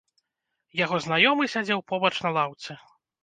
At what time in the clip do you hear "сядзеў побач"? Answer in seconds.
1.55-2.13